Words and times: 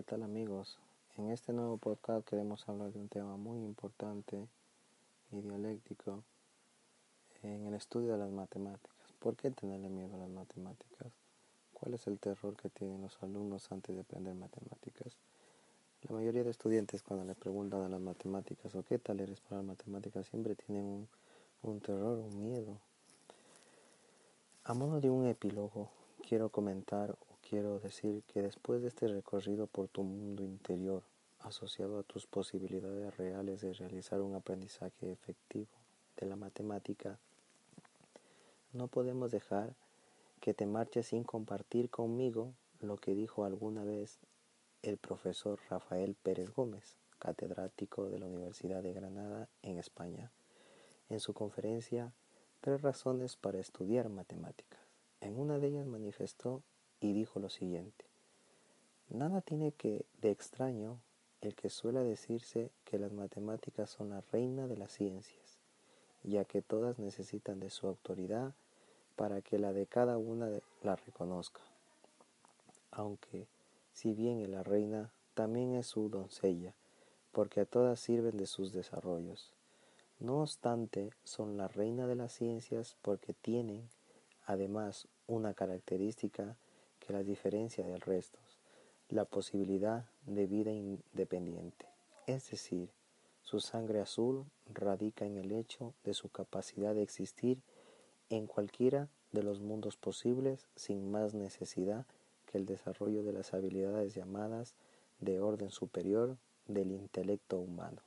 ¿qué 0.00 0.04
tal 0.04 0.22
amigos? 0.22 0.78
En 1.18 1.28
este 1.28 1.52
nuevo 1.52 1.76
podcast 1.76 2.26
queremos 2.26 2.66
hablar 2.66 2.90
de 2.90 2.98
un 2.98 3.10
tema 3.10 3.36
muy 3.36 3.58
importante 3.58 4.48
y 5.30 5.42
dialéctico 5.42 6.22
en 7.42 7.66
el 7.66 7.74
estudio 7.74 8.12
de 8.12 8.16
las 8.16 8.30
matemáticas. 8.30 8.96
¿Por 9.18 9.36
qué 9.36 9.50
tenerle 9.50 9.90
miedo 9.90 10.14
a 10.14 10.20
las 10.20 10.30
matemáticas? 10.30 11.12
¿Cuál 11.74 11.92
es 11.92 12.06
el 12.06 12.18
terror 12.18 12.56
que 12.56 12.70
tienen 12.70 13.02
los 13.02 13.22
alumnos 13.22 13.70
antes 13.72 13.94
de 13.94 14.00
aprender 14.00 14.34
matemáticas? 14.34 15.18
La 16.08 16.14
mayoría 16.16 16.44
de 16.44 16.50
estudiantes 16.50 17.02
cuando 17.02 17.26
le 17.26 17.34
preguntan 17.34 17.82
a 17.82 17.90
las 17.90 18.00
matemáticas 18.00 18.74
o 18.74 18.82
qué 18.82 18.98
tal 18.98 19.20
eres 19.20 19.42
para 19.42 19.56
las 19.56 19.66
matemáticas 19.66 20.26
siempre 20.28 20.54
tienen 20.54 20.86
un, 20.86 21.08
un 21.60 21.78
terror, 21.80 22.20
un 22.20 22.40
miedo. 22.40 22.78
A 24.64 24.72
modo 24.72 24.98
de 24.98 25.10
un 25.10 25.26
epílogo, 25.26 25.90
quiero 26.26 26.48
comentar 26.48 27.14
quiero 27.50 27.80
decir 27.80 28.22
que 28.32 28.42
después 28.42 28.80
de 28.80 28.86
este 28.86 29.08
recorrido 29.08 29.66
por 29.66 29.88
tu 29.88 30.04
mundo 30.04 30.44
interior, 30.44 31.02
asociado 31.40 31.98
a 31.98 32.02
tus 32.04 32.28
posibilidades 32.28 33.16
reales 33.16 33.60
de 33.60 33.72
realizar 33.72 34.20
un 34.20 34.36
aprendizaje 34.36 35.10
efectivo 35.10 35.66
de 36.16 36.26
la 36.26 36.36
matemática, 36.36 37.18
no 38.72 38.86
podemos 38.86 39.32
dejar 39.32 39.74
que 40.40 40.54
te 40.54 40.64
marches 40.64 41.08
sin 41.08 41.24
compartir 41.24 41.90
conmigo 41.90 42.54
lo 42.80 42.96
que 42.98 43.16
dijo 43.16 43.44
alguna 43.44 43.82
vez 43.82 44.20
el 44.82 44.96
profesor 44.96 45.58
Rafael 45.68 46.14
Pérez 46.14 46.54
Gómez, 46.54 46.96
catedrático 47.18 48.08
de 48.08 48.20
la 48.20 48.26
Universidad 48.26 48.80
de 48.80 48.92
Granada 48.92 49.48
en 49.62 49.76
España, 49.76 50.30
en 51.08 51.18
su 51.18 51.34
conferencia 51.34 52.12
Tres 52.62 52.82
razones 52.82 53.36
para 53.36 53.58
estudiar 53.58 54.10
matemáticas. 54.10 54.80
En 55.22 55.40
una 55.40 55.58
de 55.58 55.68
ellas 55.68 55.86
manifestó 55.86 56.62
y 57.00 57.12
dijo 57.12 57.40
lo 57.40 57.48
siguiente. 57.48 58.04
Nada 59.08 59.40
tiene 59.40 59.72
que 59.72 60.04
de 60.20 60.30
extraño 60.30 61.00
el 61.40 61.54
que 61.54 61.70
suele 61.70 62.00
decirse 62.00 62.70
que 62.84 62.98
las 62.98 63.12
matemáticas 63.12 63.90
son 63.90 64.10
la 64.10 64.22
reina 64.32 64.66
de 64.66 64.76
las 64.76 64.92
ciencias, 64.92 65.58
ya 66.22 66.44
que 66.44 66.62
todas 66.62 66.98
necesitan 66.98 67.60
de 67.60 67.70
su 67.70 67.86
autoridad 67.86 68.52
para 69.16 69.40
que 69.40 69.58
la 69.58 69.72
de 69.72 69.86
cada 69.86 70.18
una 70.18 70.50
la 70.82 70.96
reconozca. 70.96 71.62
Aunque, 72.90 73.46
si 73.92 74.12
bien 74.12 74.40
es 74.40 74.48
la 74.48 74.62
reina, 74.62 75.10
también 75.34 75.74
es 75.74 75.86
su 75.86 76.08
doncella, 76.08 76.74
porque 77.32 77.60
a 77.60 77.66
todas 77.66 78.00
sirven 78.00 78.36
de 78.36 78.46
sus 78.46 78.72
desarrollos. 78.72 79.52
No 80.18 80.42
obstante, 80.42 81.10
son 81.24 81.56
la 81.56 81.68
reina 81.68 82.06
de 82.06 82.16
las 82.16 82.32
ciencias 82.32 82.96
porque 83.00 83.32
tienen, 83.32 83.88
además, 84.44 85.08
una 85.26 85.54
característica 85.54 86.56
la 87.10 87.22
diferencia 87.22 87.86
del 87.86 88.00
resto, 88.00 88.38
la 89.08 89.24
posibilidad 89.24 90.06
de 90.26 90.46
vida 90.46 90.70
independiente. 90.70 91.86
Es 92.26 92.50
decir, 92.50 92.90
su 93.42 93.60
sangre 93.60 94.00
azul 94.00 94.44
radica 94.72 95.24
en 95.24 95.36
el 95.36 95.52
hecho 95.52 95.94
de 96.04 96.14
su 96.14 96.28
capacidad 96.28 96.94
de 96.94 97.02
existir 97.02 97.60
en 98.28 98.46
cualquiera 98.46 99.08
de 99.32 99.42
los 99.42 99.60
mundos 99.60 99.96
posibles 99.96 100.68
sin 100.76 101.10
más 101.10 101.34
necesidad 101.34 102.06
que 102.46 102.58
el 102.58 102.66
desarrollo 102.66 103.22
de 103.22 103.32
las 103.32 103.54
habilidades 103.54 104.14
llamadas 104.14 104.74
de 105.18 105.40
orden 105.40 105.70
superior 105.70 106.36
del 106.66 106.92
intelecto 106.92 107.58
humano. 107.58 108.02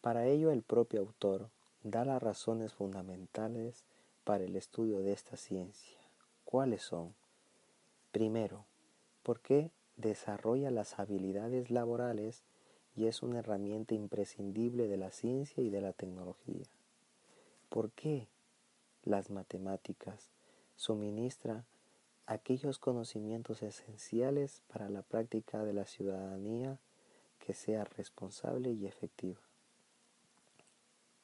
Para 0.00 0.26
ello 0.26 0.52
el 0.52 0.62
propio 0.62 1.00
autor 1.00 1.50
da 1.82 2.04
las 2.04 2.22
razones 2.22 2.72
fundamentales 2.72 3.84
para 4.24 4.44
el 4.44 4.54
estudio 4.56 5.00
de 5.00 5.12
esta 5.12 5.36
ciencia 5.36 5.97
¿Cuáles 6.50 6.80
son? 6.80 7.14
Primero, 8.10 8.64
porque 9.22 9.70
desarrolla 9.98 10.70
las 10.70 10.98
habilidades 10.98 11.70
laborales 11.70 12.42
y 12.96 13.04
es 13.04 13.22
una 13.22 13.40
herramienta 13.40 13.94
imprescindible 13.94 14.88
de 14.88 14.96
la 14.96 15.10
ciencia 15.10 15.62
y 15.62 15.68
de 15.68 15.82
la 15.82 15.92
tecnología. 15.92 16.64
¿Por 17.68 17.90
qué 17.90 18.28
las 19.04 19.28
matemáticas 19.28 20.30
suministra 20.74 21.66
aquellos 22.24 22.78
conocimientos 22.78 23.62
esenciales 23.62 24.62
para 24.68 24.88
la 24.88 25.02
práctica 25.02 25.64
de 25.64 25.74
la 25.74 25.84
ciudadanía 25.84 26.78
que 27.40 27.52
sea 27.52 27.84
responsable 27.84 28.70
y 28.70 28.86
efectiva? 28.86 29.42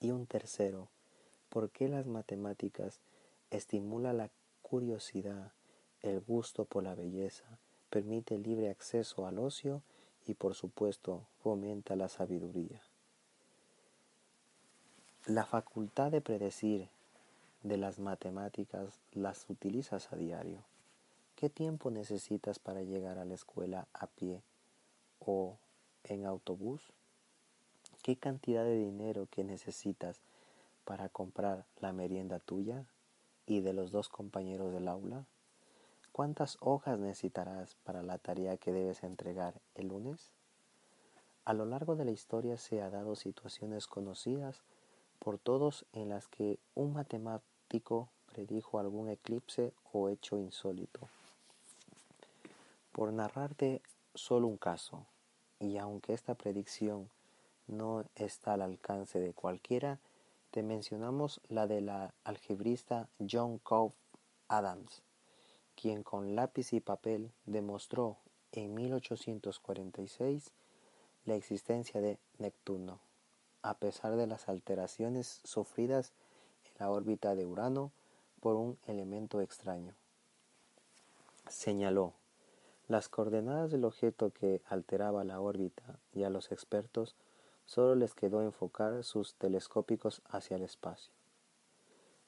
Y 0.01 0.11
un 0.11 0.27
tercero, 0.27 0.91
¿por 1.49 1.71
qué 1.71 1.89
las 1.89 2.05
matemáticas 2.05 3.01
estimula 3.51 4.13
la 4.13 4.29
curiosidad, 4.75 5.53
el 6.03 6.21
gusto 6.21 6.65
por 6.65 6.83
la 6.83 6.97
belleza, 6.97 7.45
permite 7.91 8.39
libre 8.39 8.71
acceso 8.71 9.25
al 9.25 9.39
ocio 9.39 9.83
y 10.27 10.35
por 10.35 10.57
supuesto 10.57 11.29
fomenta 11.45 11.95
la 11.95 12.09
sabiduría. 12.09 12.83
La 15.27 15.45
facultad 15.45 16.11
de 16.11 16.21
predecir 16.21 16.89
de 17.63 17.77
las 17.77 18.01
matemáticas 18.01 18.99
las 19.13 19.49
utilizas 19.49 20.13
a 20.13 20.17
diario. 20.17 20.59
¿Qué 21.37 21.49
tiempo 21.49 21.93
necesitas 21.93 22.59
para 22.59 22.83
llegar 22.83 23.19
a 23.19 23.25
la 23.25 23.35
escuela 23.35 23.87
a 23.93 24.09
pie 24.09 24.43
o 25.21 25.57
en 26.03 26.27
autobús? 26.27 26.83
¿Qué 28.03 28.17
cantidad 28.17 28.65
de 28.65 28.77
dinero 28.77 29.29
que 29.31 29.45
necesitas 29.45 30.21
para 30.85 31.09
comprar 31.09 31.65
la 31.81 31.93
merienda 31.93 32.41
tuya? 32.41 32.85
Y 33.47 33.61
de 33.61 33.73
los 33.73 33.91
dos 33.91 34.09
compañeros 34.09 34.73
del 34.73 34.89
aula? 34.89 35.25
¿Cuántas 36.13 36.59
hojas 36.61 36.99
necesitarás 36.99 37.75
para 37.85 38.03
la 38.03 38.19
tarea 38.19 38.57
que 38.57 38.73
debes 38.73 39.03
entregar 39.03 39.61
el 39.75 39.89
lunes? 39.89 40.31
A 41.45 41.53
lo 41.53 41.67
largo 41.67 41.97
de 41.97 42.05
la 42.05 42.11
historia 42.11 42.57
se 42.57 42.81
han 42.81 42.93
dado 42.93 43.17
situaciones 43.17 43.87
conocidas 43.87 44.63
por 45.19 45.39
todos 45.39 45.85
en 45.93 46.09
las 46.09 46.29
que 46.29 46.59
un 46.75 46.93
matemático 46.93 48.09
predijo 48.33 48.79
algún 48.79 49.09
eclipse 49.09 49.73
o 49.93 50.09
hecho 50.09 50.39
insólito. 50.39 51.09
Por 52.93 53.13
narrarte 53.13 53.83
solo 54.15 54.47
un 54.47 54.57
caso, 54.57 55.07
y 55.59 55.79
aunque 55.79 56.13
esta 56.13 56.35
predicción 56.35 57.09
no 57.67 58.05
está 58.15 58.55
al 58.55 58.63
alcance 58.63 59.19
de 59.19 59.33
cualquiera, 59.33 59.99
te 60.55 60.63
mencionamos 60.63 61.41
la 61.49 61.67
de 61.67 61.81
la 61.81 62.15
algebrista 62.23 63.09
John 63.29 63.59
Cove 63.59 63.93
Adams, 64.47 65.03
quien 65.75 66.05
con 66.05 66.37
lápiz 66.37 66.73
y 66.73 66.79
papel 66.79 67.33
demostró 67.45 68.19
en 68.53 68.73
1846 68.73 70.53
la 71.25 71.35
existencia 71.35 72.01
de 72.01 72.21
Neptuno, 72.39 73.01
a 73.63 73.75
pesar 73.79 74.15
de 74.15 74.29
las 74.29 74.49
alteraciones 74.49 75.41
sufridas 75.43 76.13
en 76.67 76.71
la 76.79 76.89
órbita 76.89 77.35
de 77.35 77.47
Urano 77.47 77.91
por 78.39 78.55
un 78.55 78.79
elemento 78.87 79.41
extraño. 79.41 79.97
Señaló, 81.49 82.13
las 82.87 83.09
coordenadas 83.09 83.73
del 83.73 83.85
objeto 83.85 84.31
que 84.31 84.63
alteraba 84.69 85.25
la 85.25 85.41
órbita 85.41 85.99
y 86.13 86.23
a 86.23 86.31
los 86.31 86.53
expertos 86.53 87.17
Solo 87.67 87.95
les 87.95 88.15
quedó 88.15 88.43
enfocar 88.43 89.05
sus 89.05 89.35
telescópicos 89.35 90.23
hacia 90.29 90.57
el 90.57 90.63
espacio. 90.63 91.13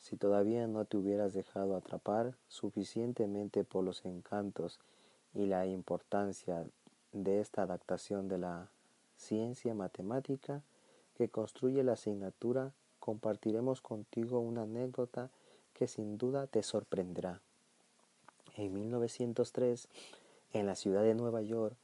Si 0.00 0.16
todavía 0.16 0.66
no 0.66 0.84
te 0.84 0.96
hubieras 0.96 1.34
dejado 1.34 1.76
atrapar 1.76 2.34
suficientemente 2.48 3.64
por 3.64 3.84
los 3.84 4.04
encantos 4.04 4.78
y 5.34 5.46
la 5.46 5.66
importancia 5.66 6.64
de 7.12 7.40
esta 7.40 7.62
adaptación 7.62 8.28
de 8.28 8.38
la 8.38 8.68
ciencia 9.16 9.74
matemática 9.74 10.62
que 11.16 11.28
construye 11.28 11.82
la 11.82 11.92
asignatura, 11.92 12.72
compartiremos 13.00 13.80
contigo 13.80 14.40
una 14.40 14.62
anécdota 14.62 15.30
que 15.72 15.88
sin 15.88 16.18
duda 16.18 16.46
te 16.46 16.62
sorprenderá. 16.62 17.40
En 18.56 18.72
1903, 18.72 19.88
en 20.52 20.66
la 20.66 20.74
ciudad 20.74 21.02
de 21.02 21.14
Nueva 21.14 21.42
York, 21.42 21.76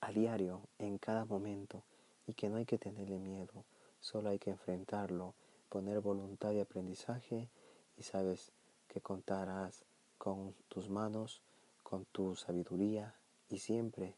a 0.00 0.12
diario, 0.12 0.62
en 0.78 0.98
cada 0.98 1.24
momento, 1.24 1.82
y 2.26 2.34
que 2.34 2.48
no 2.48 2.56
hay 2.56 2.66
que 2.66 2.78
tenerle 2.78 3.18
miedo, 3.18 3.64
solo 4.00 4.30
hay 4.30 4.38
que 4.38 4.50
enfrentarlo, 4.50 5.34
poner 5.68 6.00
voluntad 6.00 6.50
de 6.50 6.62
aprendizaje 6.62 7.48
y 7.96 8.02
sabes 8.02 8.52
que 8.88 9.00
contarás 9.00 9.84
con 10.18 10.54
tus 10.68 10.88
manos, 10.88 11.40
con 11.82 12.04
tu 12.06 12.34
sabiduría 12.34 13.14
y 13.48 13.58
siempre 13.58 14.14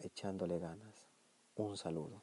echándole 0.00 0.58
ganas. 0.58 1.11
Un 1.56 1.76
saludo. 1.78 2.22